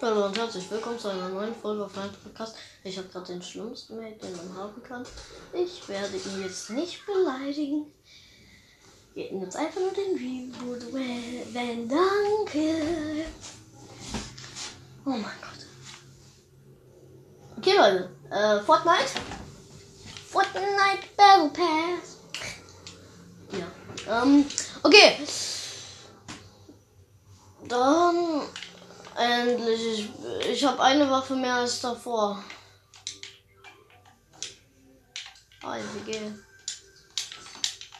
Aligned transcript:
Hallo 0.00 0.26
und 0.26 0.38
herzlich 0.38 0.70
willkommen 0.70 0.96
zu 0.96 1.08
einer 1.08 1.28
neuen 1.28 1.52
Folge 1.52 1.84
auf 1.84 1.96
meinem 1.96 2.12
Podcast. 2.12 2.54
Ich 2.84 2.96
habe 2.96 3.08
gerade 3.08 3.26
den 3.26 3.42
schlimmsten 3.42 3.96
Mate, 3.96 4.26
den 4.26 4.36
man 4.36 4.56
haben 4.56 4.80
kann. 4.84 5.04
Ich 5.52 5.88
werde 5.88 6.16
ihn 6.16 6.40
jetzt 6.40 6.70
nicht 6.70 7.04
beleidigen. 7.04 7.92
Wir 9.14 9.24
hätten 9.24 9.42
jetzt 9.42 9.56
einfach 9.56 9.80
nur 9.80 9.90
den 9.90 10.14
Reboot. 10.14 10.92
Wenn, 10.92 11.88
danke. 11.88 13.24
Oh 15.04 15.10
mein 15.10 15.22
Gott. 15.22 15.66
Okay, 17.56 17.76
Leute. 17.76 18.10
Äh, 18.30 18.60
Fortnite. 18.60 19.20
Fortnite 20.28 21.08
Battle 21.16 21.50
Pass. 21.50 22.18
Ja. 23.50 24.22
Ähm, 24.22 24.46
okay. 24.84 25.16
Dann 27.66 28.42
endlich. 29.18 30.10
Ich, 30.40 30.46
ich 30.46 30.64
habe 30.64 30.82
eine 30.82 31.10
Waffe 31.10 31.34
mehr 31.34 31.54
als 31.54 31.80
davor. 31.80 32.42
Ah, 35.62 35.78
wie 35.94 36.12
geht? 36.12 36.32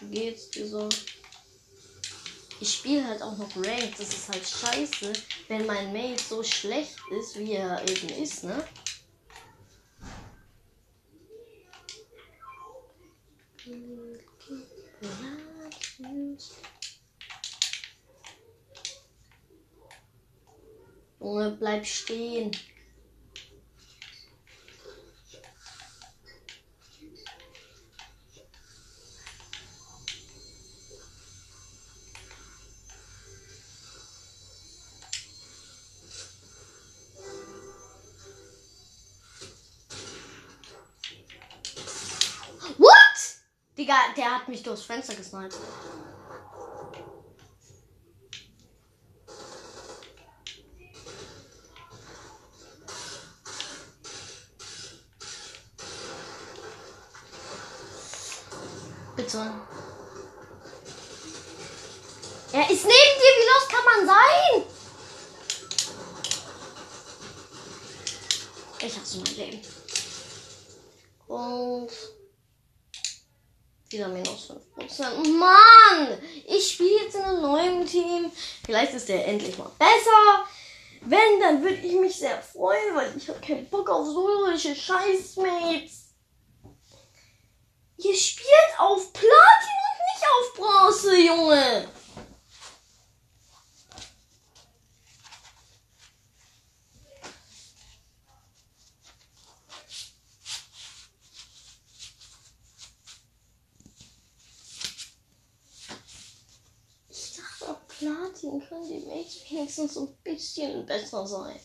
Wie 0.01 0.15
geht's 0.15 0.51
dir 0.51 0.67
so? 0.67 0.89
Ich 2.61 2.75
spiele 2.75 3.07
halt 3.07 3.23
auch 3.23 3.37
noch 3.37 3.55
Ranked. 3.57 3.99
Das 3.99 4.09
ist 4.09 4.29
halt 4.29 4.47
scheiße, 4.47 5.13
wenn 5.49 5.67
mein 5.67 5.93
Mate 5.93 6.23
so 6.23 6.43
schlecht 6.43 6.97
ist, 7.11 7.39
wie 7.39 7.53
er 7.53 7.83
eben 7.89 8.09
ist, 8.23 8.45
ne? 8.45 8.65
Junge, 21.21 21.51
bleib 21.59 21.85
stehen. 21.85 22.51
What? 42.79 42.89
Digga, 43.77 43.95
der 44.17 44.35
hat 44.37 44.49
mich 44.49 44.63
durchs 44.63 44.83
Fenster 44.83 45.15
gesniped. 45.15 45.57
Bitte. 59.19 59.53
Er 62.53 62.71
ist 62.71 62.85
neben 62.85 63.15
dir. 63.19 63.35
Wie 63.35 63.49
los 63.49 63.69
kann 63.69 63.85
man 63.85 64.07
sein? 64.07 64.63
Ich 68.81 68.97
hasse 68.97 69.19
mein 69.19 69.35
Leben. 69.35 69.61
Und 71.27 71.91
wieder 73.91 74.07
minus 74.07 74.53
5%. 74.77 75.29
Mann! 75.37 76.19
Ich 76.47 76.75
spiele 76.75 77.03
jetzt 77.03 77.17
in 77.17 77.23
einem 77.23 77.43
neuen 77.43 77.87
Team. 77.87 78.31
Vielleicht 78.65 78.95
ist 78.95 79.09
der 79.09 79.27
endlich 79.27 79.59
mal 79.59 79.73
besser. 79.81 80.45
Wenn, 81.01 81.41
dann 81.41 81.61
würde 81.61 81.75
ich 81.85 81.95
mich 81.95 82.17
sehr 82.17 82.41
freuen, 82.41 82.95
weil 82.95 83.17
ich 83.17 83.29
habe 83.29 83.41
keinen 83.41 83.69
Bock 83.69 83.91
auf 83.91 84.07
solche 84.07 84.77
Scheißmates. 84.77 86.09
Ihr 88.01 88.15
spielt 88.15 88.48
auf 88.79 89.13
Platin 89.13 89.29
und 89.89 89.99
nicht 90.15 90.25
auf 90.39 90.55
Bronze, 90.55 91.17
Junge. 91.19 91.89
Ich 107.09 107.37
dachte, 107.37 107.69
auf 107.69 107.89
Platin 107.89 108.65
können 108.69 108.89
die 108.89 109.05
wenigstens 109.51 109.95
so 109.95 110.07
ein 110.07 110.17
bisschen 110.23 110.87
besser 110.87 111.27
sein. 111.27 111.59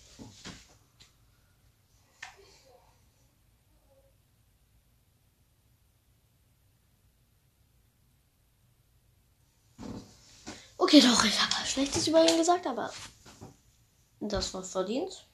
Okay, 10.94 11.02
doch, 11.02 11.24
ich 11.24 11.42
habe 11.42 11.66
Schlechtes 11.66 12.08
über 12.08 12.22
ihn 12.24 12.38
gesagt, 12.38 12.68
aber 12.68 12.94
das 14.20 14.54
war 14.54 14.64
verdient. 14.64 15.26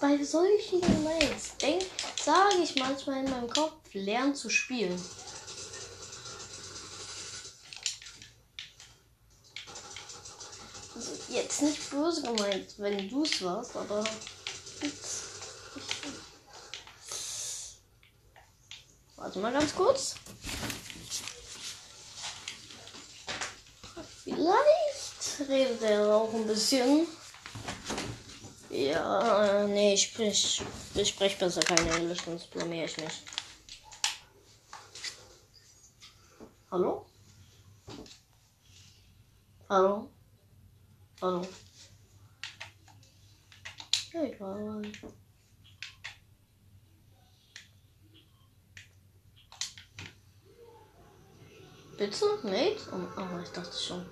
Bei 0.00 0.22
solchen 0.22 1.02
Mails 1.02 1.56
denk, 1.60 1.82
sage 2.22 2.58
ich 2.62 2.76
manchmal 2.76 3.24
in 3.24 3.30
meinem 3.30 3.50
Kopf, 3.50 3.72
lern 3.94 4.32
zu 4.36 4.48
spielen. 4.48 5.00
Jetzt 11.52 11.62
nicht 11.62 11.90
böse 11.90 12.22
gemeint, 12.22 12.74
wenn 12.78 13.08
du 13.08 13.24
es 13.24 13.42
warst, 13.42 13.76
aber. 13.76 14.04
Warte 19.16 19.38
mal 19.38 19.52
ganz 19.52 19.74
kurz. 19.74 20.14
Vielleicht 24.24 25.48
redet 25.48 25.82
er 25.82 26.14
auch 26.14 26.32
ein 26.32 26.46
bisschen. 26.46 27.06
Ja, 28.70 29.66
nee, 29.66 29.94
ich 29.94 30.04
sprich, 30.04 30.62
ich 30.94 31.18
besser 31.38 31.60
kein 31.60 31.86
Englisch, 31.90 32.22
sonst 32.24 32.50
blamier 32.50 32.86
ich 32.86 32.96
mich. 32.96 33.22
Hallo? 36.70 37.04
Hallo? 39.68 40.08
Hallo? 41.22 41.46
Egal. 44.12 44.82
Bitte? 51.96 52.24
Mate? 52.42 52.76
Oh, 52.90 53.06
oh, 53.16 53.38
ich 53.40 53.50
dachte 53.50 53.78
schon. 53.78 54.04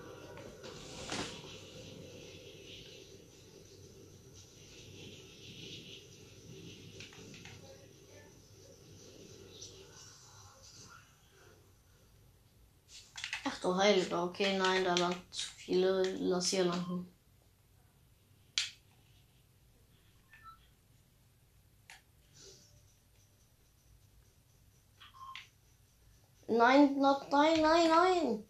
Ach 13.45 13.61
du 13.61 13.75
Heiliger, 13.75 14.23
okay, 14.23 14.57
nein, 14.57 14.85
da 14.85 15.11
waren 15.69 16.03
zu 16.03 16.03
viele. 16.03 16.03
Lass 16.19 16.49
hier 16.49 16.65
landen. 16.65 17.07
Nein, 26.49 26.99
not, 26.99 27.31
nein, 27.31 27.61
nein, 27.61 27.89
nein. 27.89 28.50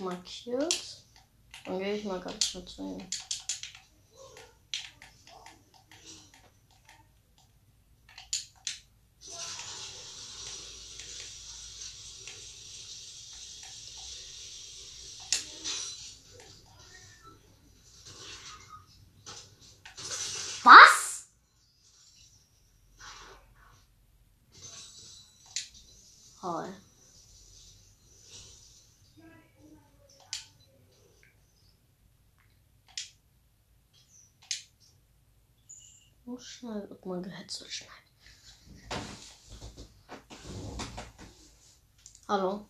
Markiert. 0.00 1.04
Dann 1.64 1.78
gehe 1.78 1.96
ich 1.96 2.04
mal 2.04 2.20
ganz 2.20 2.44
schnell 2.44 2.64
zu. 2.64 2.98
Was? 20.62 21.28
Hi. 26.42 26.66
Schnell 36.38 36.88
wird 36.90 37.06
man 37.06 37.22
gehetzelt 37.22 37.70
schnell. 37.70 37.90
Hallo. 42.28 42.68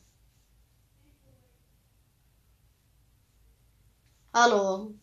Hallo. 4.33 4.96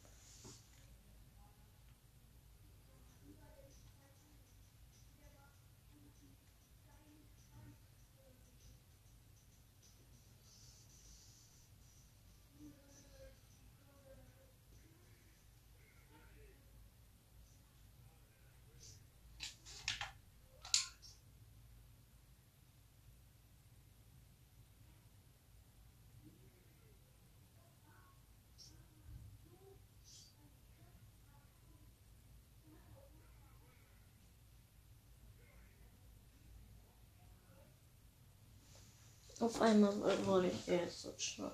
Auf 39.44 39.60
einmal 39.60 39.94
wurde 40.26 40.48
ich 40.48 40.68
jetzt 40.68 41.02
so 41.02 41.10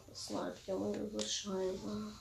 gesniped, 0.08 0.68
Junge, 0.68 0.96
bist 1.00 1.34
scheiße. 1.34 2.14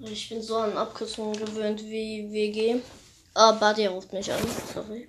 Ich 0.00 0.28
bin 0.30 0.40
so 0.40 0.56
an 0.56 0.78
Abkürzungen 0.78 1.38
gewöhnt 1.38 1.82
wie 1.82 2.32
WG. 2.32 2.80
Ah, 3.34 3.52
Buddy 3.52 3.84
ruft 3.84 4.14
mich 4.14 4.32
an. 4.32 4.40
Sorry. 4.72 5.08